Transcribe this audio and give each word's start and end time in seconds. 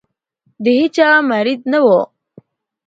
د 0.63 0.65
هیچا 0.77 1.09
مرید 1.29 1.61
نه 1.71 1.79
وو. 1.85 1.99